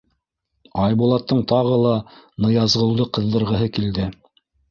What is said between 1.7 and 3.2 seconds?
ла Ныязғолдо